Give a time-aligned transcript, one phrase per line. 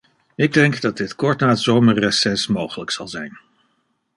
[0.35, 3.39] Ik denk dat dit kort na het zomerreces mogelijk zal zijn.